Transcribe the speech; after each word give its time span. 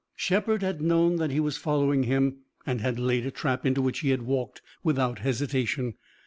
Shepard 0.15 0.63
had 0.63 0.81
known 0.81 1.17
that 1.17 1.29
he 1.29 1.39
was 1.39 1.57
following 1.57 2.05
him 2.05 2.37
and 2.65 2.81
had 2.81 2.97
laid 2.97 3.23
a 3.23 3.29
trap, 3.29 3.67
into 3.67 3.83
which 3.83 3.99
he 3.99 4.09
had 4.09 4.23
walked 4.23 4.63
without 4.83 5.19
hesitation. 5.19 5.93